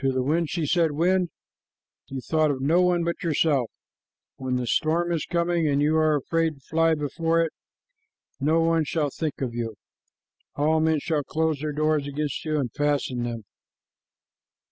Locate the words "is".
5.12-5.24